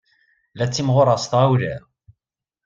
[0.57, 1.75] La ttimɣureɣ s tɣawla.